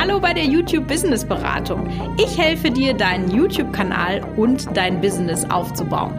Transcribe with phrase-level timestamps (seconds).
[0.00, 1.86] Hallo bei der YouTube Business Beratung.
[2.16, 6.14] Ich helfe dir, deinen YouTube-Kanal und dein Business aufzubauen.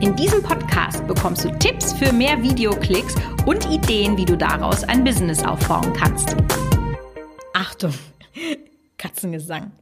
[0.00, 3.14] In diesem Podcast bekommst du Tipps für mehr Videoklicks
[3.46, 6.36] und Ideen, wie du daraus ein Business aufbauen kannst.
[7.54, 7.94] Achtung,
[8.98, 9.72] Katzengesang.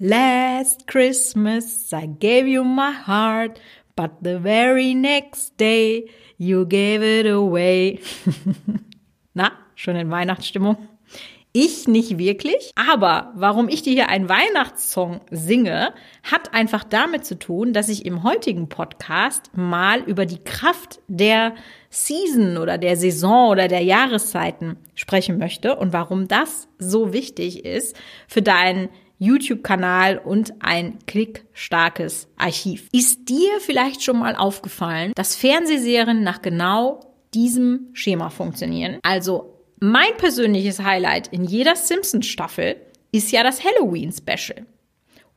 [0.00, 3.60] Last Christmas I gave you my heart,
[3.94, 8.00] but the very next day you gave it away.
[9.34, 10.95] Na, schon in Weihnachtsstimmung?
[11.58, 17.38] Ich nicht wirklich, aber warum ich dir hier einen Weihnachtssong singe, hat einfach damit zu
[17.38, 21.54] tun, dass ich im heutigen Podcast mal über die Kraft der
[21.88, 27.96] Season oder der Saison oder der Jahreszeiten sprechen möchte und warum das so wichtig ist
[28.28, 32.90] für deinen YouTube-Kanal und ein klickstarkes Archiv.
[32.92, 38.98] Ist dir vielleicht schon mal aufgefallen, dass Fernsehserien nach genau diesem Schema funktionieren?
[39.02, 42.76] Also mein persönliches Highlight in jeder Simpsons-Staffel
[43.12, 44.66] ist ja das Halloween-Special.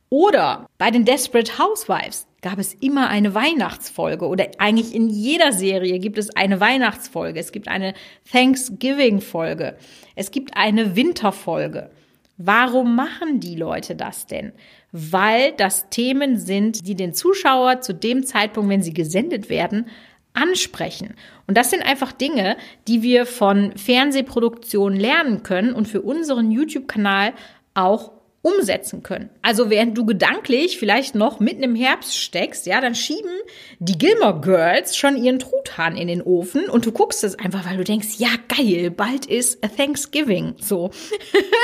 [0.08, 5.98] Oder bei den Desperate Housewives gab es immer eine Weihnachtsfolge oder eigentlich in jeder Serie
[5.98, 7.38] gibt es eine Weihnachtsfolge.
[7.38, 7.94] Es gibt eine
[8.32, 9.76] Thanksgiving-Folge.
[10.16, 11.90] Es gibt eine Winterfolge.
[12.38, 14.52] Warum machen die Leute das denn?
[14.90, 19.86] Weil das Themen sind, die den Zuschauer zu dem Zeitpunkt, wenn sie gesendet werden,
[20.32, 21.14] ansprechen.
[21.46, 27.32] Und das sind einfach Dinge, die wir von Fernsehproduktionen lernen können und für unseren YouTube-Kanal
[27.74, 29.28] auch umsetzen können.
[29.42, 33.32] Also während du gedanklich vielleicht noch mitten im Herbst steckst, ja, dann schieben
[33.80, 37.76] die Gilmore Girls schon ihren Truthahn in den Ofen und du guckst es einfach, weil
[37.76, 40.90] du denkst, ja geil, bald ist Thanksgiving, so.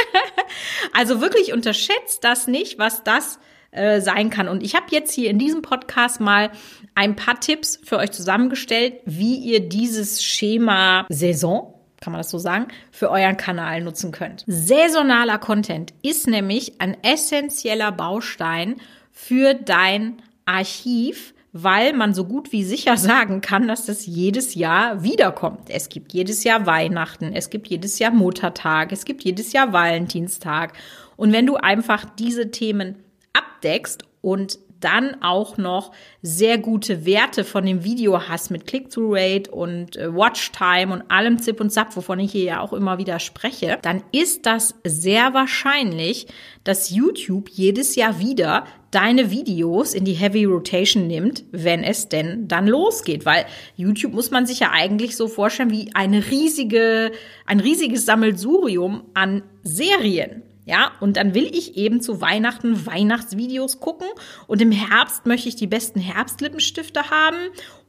[0.92, 3.39] also wirklich unterschätzt das nicht, was das
[3.77, 4.48] äh, sein kann.
[4.48, 6.50] Und ich habe jetzt hier in diesem Podcast mal
[6.94, 12.38] ein paar Tipps für euch zusammengestellt, wie ihr dieses Schema Saison kann man das so
[12.38, 14.44] sagen, für euren Kanal nutzen könnt.
[14.47, 18.77] Saisonaler Content ist nämlich ein essentieller Baustein
[19.12, 25.03] für dein Archiv, weil man so gut wie sicher sagen kann, dass das jedes Jahr
[25.03, 25.70] wiederkommt.
[25.70, 30.75] Es gibt jedes Jahr Weihnachten, es gibt jedes Jahr Muttertag, es gibt jedes Jahr Valentinstag.
[31.16, 32.97] Und wenn du einfach diese Themen
[33.36, 35.92] abdeckst und dann auch noch
[36.22, 41.60] sehr gute Werte von dem Video hast mit Click-through-Rate und äh, Watchtime und allem Zip
[41.60, 46.26] und Zap, wovon ich hier ja auch immer wieder spreche, dann ist das sehr wahrscheinlich,
[46.64, 52.48] dass YouTube jedes Jahr wieder deine Videos in die Heavy Rotation nimmt, wenn es denn
[52.48, 53.26] dann losgeht.
[53.26, 53.46] Weil
[53.76, 57.12] YouTube muss man sich ja eigentlich so vorstellen wie eine riesige,
[57.46, 60.42] ein riesiges Sammelsurium an Serien.
[60.66, 64.09] Ja, und dann will ich eben zu Weihnachten Weihnachtsvideos gucken
[64.49, 67.38] und im Herbst möchte ich die besten Herbstlippenstifte haben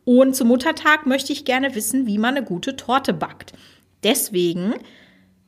[0.06, 3.54] und zum Muttertag möchte ich gerne wissen, wie man eine gute Torte backt.
[4.04, 4.76] Deswegen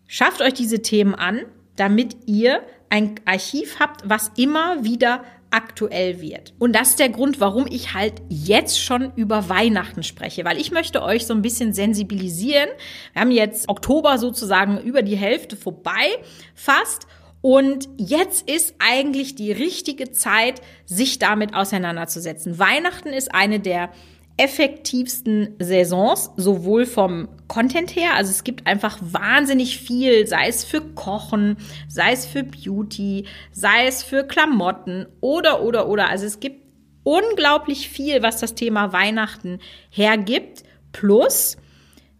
[0.08, 1.42] schafft euch diese Themen an,
[1.76, 6.54] damit ihr ein Archiv habt, was immer wieder aktuell wird.
[6.60, 10.72] Und das ist der Grund, warum ich halt jetzt schon über Weihnachten spreche, weil ich
[10.72, 12.70] möchte euch so ein bisschen sensibilisieren.
[13.14, 16.18] Wir haben jetzt Oktober sozusagen über die Hälfte vorbei
[16.54, 17.08] fast
[17.42, 22.60] und jetzt ist eigentlich die richtige Zeit, sich damit auseinanderzusetzen.
[22.60, 23.92] Weihnachten ist eine der
[24.40, 30.80] effektivsten Saisons, sowohl vom Content her, also es gibt einfach wahnsinnig viel, sei es für
[30.80, 31.58] Kochen,
[31.90, 36.10] sei es für Beauty, sei es für Klamotten oder, oder, oder.
[36.10, 36.64] Also es gibt
[37.04, 40.64] unglaublich viel, was das Thema Weihnachten hergibt.
[40.94, 41.58] Plus,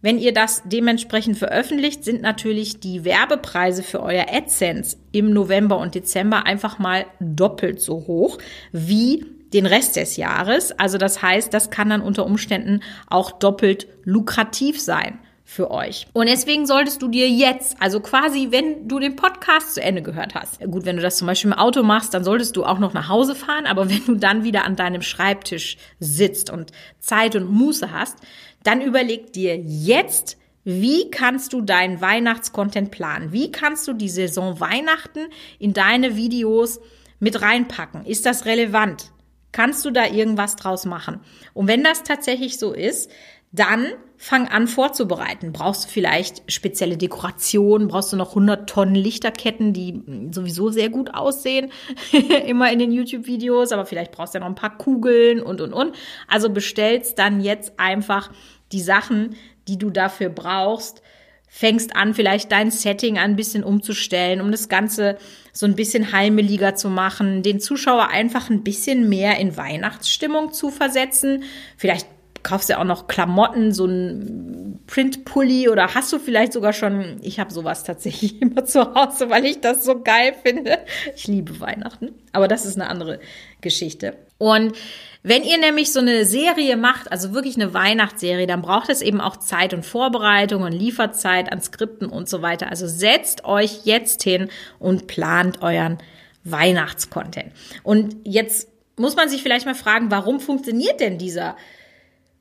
[0.02, 5.94] wenn ihr das dementsprechend veröffentlicht, sind natürlich die Werbepreise für euer AdSense im November und
[5.94, 8.38] Dezember einfach mal doppelt so hoch
[8.72, 10.72] wie den Rest des Jahres.
[10.78, 15.18] Also das heißt, das kann dann unter Umständen auch doppelt lukrativ sein
[15.50, 16.06] für euch.
[16.12, 20.36] Und deswegen solltest du dir jetzt, also quasi, wenn du den Podcast zu Ende gehört
[20.36, 22.94] hast, gut, wenn du das zum Beispiel im Auto machst, dann solltest du auch noch
[22.94, 27.50] nach Hause fahren, aber wenn du dann wieder an deinem Schreibtisch sitzt und Zeit und
[27.50, 28.18] Muße hast,
[28.62, 33.32] dann überleg dir jetzt, wie kannst du deinen Weihnachtscontent planen?
[33.32, 36.80] Wie kannst du die Saison Weihnachten in deine Videos
[37.18, 38.04] mit reinpacken?
[38.04, 39.12] Ist das relevant?
[39.52, 41.20] Kannst du da irgendwas draus machen?
[41.54, 43.10] Und wenn das tatsächlich so ist,
[43.52, 43.86] dann
[44.22, 45.50] fang an vorzubereiten.
[45.50, 47.88] Brauchst du vielleicht spezielle Dekorationen?
[47.88, 51.72] Brauchst du noch 100 Tonnen Lichterketten, die sowieso sehr gut aussehen?
[52.46, 55.72] Immer in den YouTube-Videos, aber vielleicht brauchst du ja noch ein paar Kugeln und, und,
[55.72, 55.96] und.
[56.28, 58.30] Also bestellst dann jetzt einfach
[58.72, 59.36] die Sachen,
[59.68, 61.00] die du dafür brauchst.
[61.48, 65.16] Fängst an, vielleicht dein Setting ein bisschen umzustellen, um das Ganze
[65.54, 70.68] so ein bisschen heimeliger zu machen, den Zuschauer einfach ein bisschen mehr in Weihnachtsstimmung zu
[70.68, 71.44] versetzen.
[71.78, 72.06] Vielleicht
[72.42, 77.38] kaufst ja auch noch Klamotten, so ein Print-Pulli oder hast du vielleicht sogar schon, ich
[77.38, 80.78] habe sowas tatsächlich immer zu Hause, weil ich das so geil finde.
[81.14, 83.20] Ich liebe Weihnachten, aber das ist eine andere
[83.60, 84.16] Geschichte.
[84.38, 84.76] Und
[85.22, 89.20] wenn ihr nämlich so eine Serie macht, also wirklich eine Weihnachtsserie, dann braucht es eben
[89.20, 92.70] auch Zeit und Vorbereitung und Lieferzeit an Skripten und so weiter.
[92.70, 94.48] Also setzt euch jetzt hin
[94.78, 95.98] und plant euren
[96.44, 97.52] Weihnachtscontent.
[97.82, 101.56] Und jetzt muss man sich vielleicht mal fragen, warum funktioniert denn dieser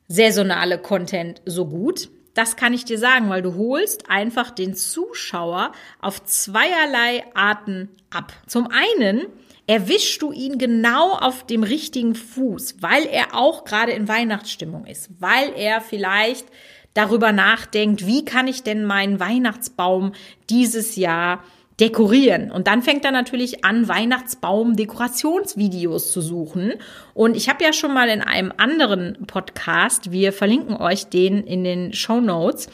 [0.10, 2.10] saisonale Content so gut?
[2.34, 5.72] Das kann ich dir sagen, weil du holst einfach den Zuschauer
[6.02, 8.34] auf zweierlei Arten ab.
[8.48, 9.26] Zum einen
[9.68, 15.10] erwischst du ihn genau auf dem richtigen Fuß, weil er auch gerade in Weihnachtsstimmung ist,
[15.20, 16.46] weil er vielleicht
[16.94, 20.14] darüber nachdenkt, wie kann ich denn meinen Weihnachtsbaum
[20.50, 21.44] dieses Jahr
[21.80, 22.52] dekorieren.
[22.52, 26.74] Und dann fängt er natürlich an, Weihnachtsbaum-Dekorationsvideos zu suchen.
[27.14, 31.64] Und ich habe ja schon mal in einem anderen Podcast, wir verlinken euch den in
[31.64, 32.70] den Show Notes,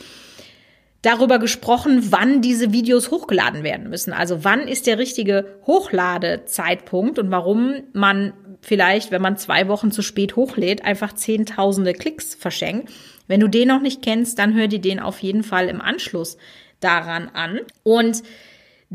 [1.01, 4.11] darüber gesprochen, wann diese Videos hochgeladen werden müssen.
[4.11, 10.01] Also wann ist der richtige Hochladezeitpunkt und warum man vielleicht, wenn man zwei Wochen zu
[10.01, 12.91] spät hochlädt, einfach zehntausende Klicks verschenkt.
[13.27, 16.37] Wenn du den noch nicht kennst, dann hör dir den auf jeden Fall im Anschluss
[16.79, 17.59] daran an.
[17.83, 18.23] Und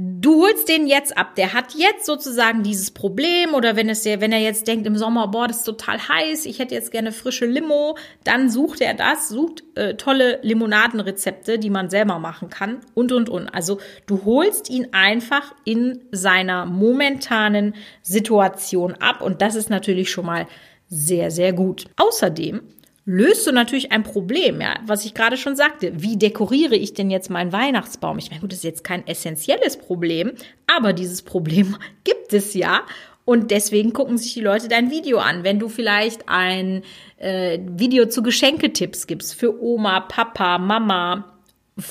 [0.02, 1.34] Du holst den jetzt ab.
[1.34, 4.96] Der hat jetzt sozusagen dieses Problem oder wenn es der, wenn er jetzt denkt im
[4.96, 8.94] Sommer, boah, das ist total heiß, ich hätte jetzt gerne frische Limo, dann sucht er
[8.94, 13.48] das, sucht äh, tolle Limonadenrezepte, die man selber machen kann und und und.
[13.48, 20.24] Also du holst ihn einfach in seiner momentanen Situation ab und das ist natürlich schon
[20.24, 20.46] mal
[20.88, 21.84] sehr sehr gut.
[21.96, 22.62] Außerdem
[23.10, 26.00] löst du natürlich ein Problem, ja, was ich gerade schon sagte.
[26.00, 28.18] Wie dekoriere ich denn jetzt meinen Weihnachtsbaum?
[28.18, 30.30] Ich meine, gut, das ist jetzt kein essentielles Problem,
[30.72, 32.82] aber dieses Problem gibt es ja.
[33.24, 35.42] Und deswegen gucken sich die Leute dein Video an.
[35.42, 36.82] Wenn du vielleicht ein
[37.16, 41.36] äh, Video zu Geschenketipps gibst für Oma, Papa, Mama,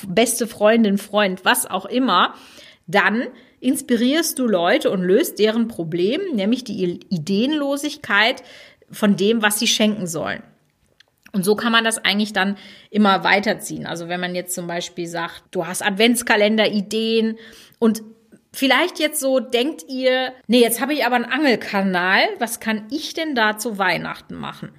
[0.07, 2.33] beste Freundin, Freund, was auch immer,
[2.88, 3.27] dann
[3.60, 8.42] inspirierst du Leute und löst deren Problem, nämlich die Ideenlosigkeit
[8.89, 10.44] von dem, was sie schenken sollen.
[11.31, 12.58] Und so kann man das eigentlich dann
[12.90, 13.86] immer weiterziehen.
[13.86, 17.38] Also wenn man jetzt zum Beispiel sagt, du hast Adventskalender-Ideen
[17.78, 18.02] und
[18.52, 23.14] vielleicht jetzt so denkt ihr, nee, jetzt habe ich aber einen Angelkanal, was kann ich
[23.14, 24.72] denn da zu Weihnachten machen?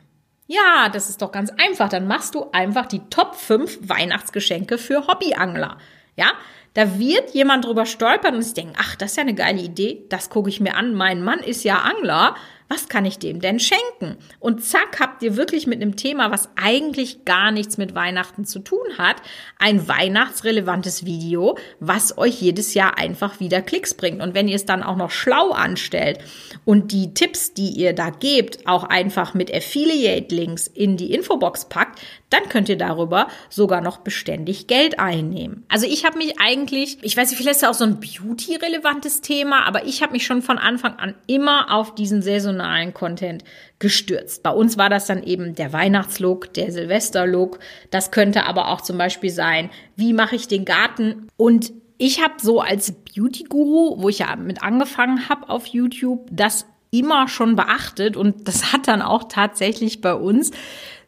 [0.47, 1.89] Ja, das ist doch ganz einfach.
[1.89, 5.79] Dann machst du einfach die Top 5 Weihnachtsgeschenke für Hobbyangler.
[6.17, 6.33] Ja,
[6.75, 10.05] da wird jemand drüber stolpern und sich denken, ach, das ist ja eine geile Idee,
[10.09, 10.93] das gucke ich mir an.
[10.95, 12.35] Mein Mann ist ja Angler
[12.71, 14.17] was kann ich dem denn schenken?
[14.39, 18.61] Und zack, habt ihr wirklich mit einem Thema, was eigentlich gar nichts mit Weihnachten zu
[18.61, 19.17] tun hat,
[19.59, 24.23] ein weihnachtsrelevantes Video, was euch jedes Jahr einfach wieder Klicks bringt.
[24.23, 26.21] Und wenn ihr es dann auch noch schlau anstellt
[26.65, 31.99] und die Tipps, die ihr da gebt, auch einfach mit Affiliate-Links in die Infobox packt,
[32.31, 35.65] dann könnt ihr darüber sogar noch beständig Geld einnehmen.
[35.67, 39.23] Also ich habe mich eigentlich, ich weiß nicht, vielleicht ist ja auch so ein Beauty-relevantes
[39.23, 42.60] Thema, aber ich habe mich schon von Anfang an immer auf diesen saisonalen
[42.95, 43.45] Content
[43.79, 44.43] gestürzt.
[44.43, 47.59] Bei uns war das dann eben der Weihnachtslook, der Silvesterlook.
[47.91, 51.73] Das könnte aber auch zum Beispiel sein, wie mache ich den Garten und
[52.03, 57.29] ich habe so als Beauty-Guru, wo ich ja mit angefangen habe auf YouTube, das immer
[57.29, 60.51] schon beachtet und das hat dann auch tatsächlich bei uns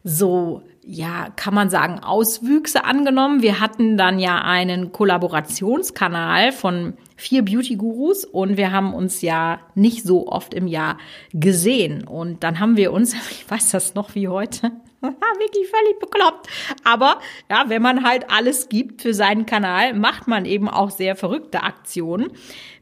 [0.03, 3.41] so ja, kann man sagen, Auswüchse angenommen.
[3.41, 10.03] Wir hatten dann ja einen Kollaborationskanal von vier Beauty-Gurus und wir haben uns ja nicht
[10.03, 10.97] so oft im Jahr
[11.33, 12.05] gesehen.
[12.05, 14.71] Und dann haben wir uns, ich weiß das noch wie heute,
[15.03, 16.47] wirklich völlig bekloppt.
[16.83, 21.15] Aber ja, wenn man halt alles gibt für seinen Kanal, macht man eben auch sehr
[21.15, 22.31] verrückte Aktionen.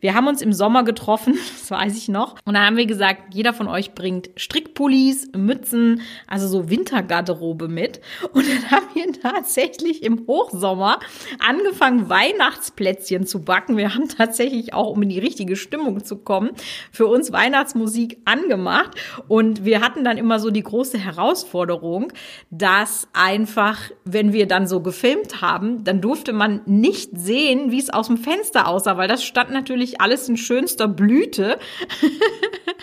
[0.01, 2.35] Wir haben uns im Sommer getroffen, das weiß ich noch.
[2.43, 8.01] Und da haben wir gesagt, jeder von euch bringt Strickpullis, Mützen, also so Wintergarderobe mit.
[8.33, 10.99] Und dann haben wir tatsächlich im Hochsommer
[11.39, 13.77] angefangen, Weihnachtsplätzchen zu backen.
[13.77, 16.49] Wir haben tatsächlich auch, um in die richtige Stimmung zu kommen,
[16.91, 18.91] für uns Weihnachtsmusik angemacht.
[19.27, 22.11] Und wir hatten dann immer so die große Herausforderung,
[22.49, 27.91] dass einfach, wenn wir dann so gefilmt haben, dann durfte man nicht sehen, wie es
[27.91, 31.59] aus dem Fenster aussah, weil das stand natürlich alles in schönster Blüte.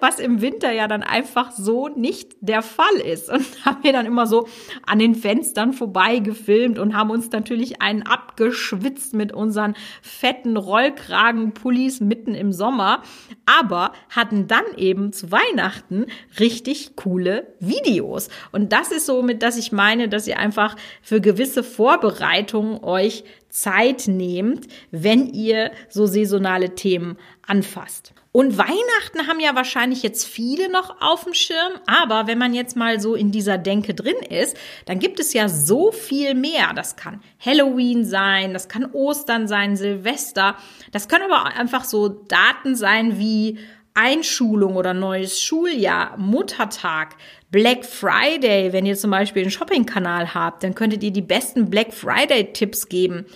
[0.00, 3.30] was im Winter ja dann einfach so nicht der Fall ist.
[3.30, 4.46] Und haben wir dann immer so
[4.86, 12.00] an den Fenstern vorbei gefilmt und haben uns natürlich einen abgeschwitzt mit unseren fetten Rollkragenpullis
[12.00, 13.02] mitten im Sommer,
[13.46, 16.06] aber hatten dann eben zu Weihnachten
[16.38, 18.28] richtig coole Videos.
[18.52, 24.08] Und das ist somit, dass ich meine, dass ihr einfach für gewisse Vorbereitungen euch Zeit
[24.08, 28.14] nehmt, wenn ihr so saisonale Themen anfasst.
[28.32, 32.76] Und Weihnachten haben ja wahrscheinlich jetzt viele noch auf dem Schirm, aber wenn man jetzt
[32.76, 36.72] mal so in dieser Denke drin ist, dann gibt es ja so viel mehr.
[36.74, 40.56] Das kann Halloween sein, das kann Ostern sein, Silvester.
[40.90, 43.58] Das können aber einfach so Daten sein wie
[43.94, 47.14] Einschulung oder neues Schuljahr, Muttertag,
[47.52, 48.72] Black Friday.
[48.72, 53.26] Wenn ihr zum Beispiel einen Shopping-Kanal habt, dann könntet ihr die besten Black Friday-Tipps geben.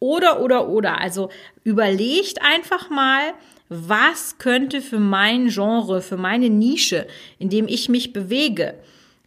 [0.00, 1.00] Oder, oder, oder.
[1.00, 1.30] Also
[1.62, 3.34] überlegt einfach mal,
[3.68, 7.06] was könnte für mein Genre, für meine Nische,
[7.38, 8.74] in dem ich mich bewege,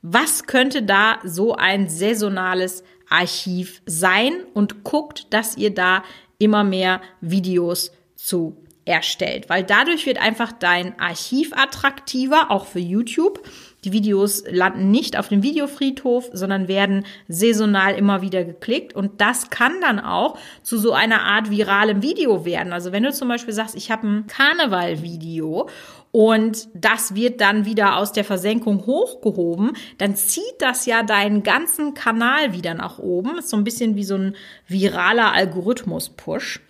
[0.01, 4.33] was könnte da so ein saisonales Archiv sein?
[4.53, 6.03] Und guckt, dass ihr da
[6.39, 13.41] immer mehr Videos zu erstellt, weil dadurch wird einfach dein Archiv attraktiver, auch für YouTube.
[13.83, 18.95] Die Videos landen nicht auf dem Videofriedhof, sondern werden saisonal immer wieder geklickt.
[18.95, 22.73] Und das kann dann auch zu so einer Art viralem Video werden.
[22.73, 25.69] Also wenn du zum Beispiel sagst, ich habe ein Karneval-Video
[26.11, 31.93] und das wird dann wieder aus der Versenkung hochgehoben, dann zieht das ja deinen ganzen
[31.93, 33.37] Kanal wieder nach oben.
[33.37, 34.35] Ist so ein bisschen wie so ein
[34.67, 36.61] viraler Algorithmus-Push.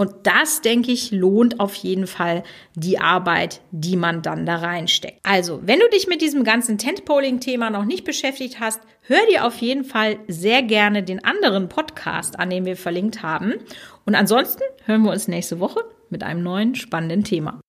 [0.00, 2.42] Und das, denke ich, lohnt auf jeden Fall
[2.74, 5.18] die Arbeit, die man dann da reinsteckt.
[5.24, 9.58] Also, wenn du dich mit diesem ganzen Tentpoling-Thema noch nicht beschäftigt hast, hör dir auf
[9.58, 13.56] jeden Fall sehr gerne den anderen Podcast an, den wir verlinkt haben.
[14.06, 17.60] Und ansonsten hören wir uns nächste Woche mit einem neuen spannenden Thema.